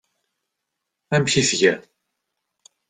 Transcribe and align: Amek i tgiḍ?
Amek 1.15 1.33
i 1.41 1.43
tgiḍ? 1.49 1.81